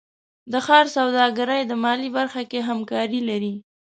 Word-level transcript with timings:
د 0.51 0.53
ښار 0.65 0.85
سوداګرۍ 0.97 1.61
د 1.67 1.73
مالیې 1.83 2.13
برخه 2.17 2.41
کې 2.51 2.59
همکاري 2.69 3.21
لري. 3.29 3.53